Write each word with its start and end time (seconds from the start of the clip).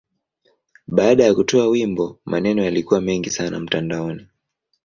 Baada 0.87 1.23
ya 1.23 1.35
kutoa 1.35 1.67
wimbo, 1.67 2.19
maneno 2.25 2.63
yalikuwa 2.63 3.01
mengi 3.01 3.29
sana 3.29 3.59
mtandaoni. 3.59 4.27